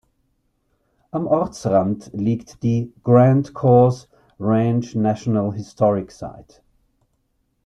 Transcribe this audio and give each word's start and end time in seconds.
Am 1.13 1.27
Ortsrand 1.27 2.09
liegt 2.15 2.63
die 2.63 2.91
Grant-Kohrs 3.03 4.09
Ranch 4.39 4.95
National 4.95 5.53
Historic 5.53 6.09
Site. 6.11 6.63